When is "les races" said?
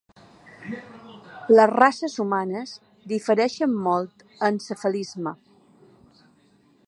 1.57-2.15